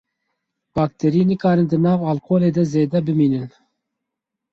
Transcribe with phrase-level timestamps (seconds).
[0.75, 3.47] Bakterî nikarin di nav alkolê de zêde bimînin.